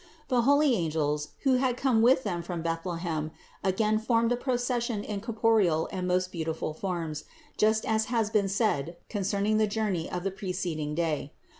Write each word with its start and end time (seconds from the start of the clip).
The 0.29 0.41
holy 0.41 0.73
angels, 0.73 1.27
who 1.43 1.57
had 1.61 1.77
come 1.77 2.01
with 2.01 2.23
them 2.23 2.41
from 2.41 2.63
Bethlehem, 2.63 3.29
again 3.63 3.99
formed 3.99 4.31
in 4.31 4.37
procession 4.39 5.03
in 5.03 5.21
corporeal 5.21 5.87
and 5.91 6.07
most 6.07 6.31
beautiful 6.31 6.73
forms, 6.73 7.25
just 7.55 7.85
as 7.85 8.05
has 8.05 8.31
been 8.31 8.47
said 8.49 8.97
concerning 9.09 9.57
the 9.57 9.67
journey 9.67 10.09
of 10.09 10.23
the 10.23 10.31
preced 10.31 10.79
ing 10.79 10.95
day. 10.95 11.33